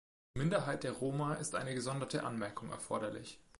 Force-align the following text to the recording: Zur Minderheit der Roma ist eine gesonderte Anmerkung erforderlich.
Zur 0.35 0.41
Minderheit 0.45 0.83
der 0.83 0.93
Roma 0.93 1.35
ist 1.35 1.53
eine 1.53 1.75
gesonderte 1.75 2.23
Anmerkung 2.23 2.71
erforderlich. 2.71 3.37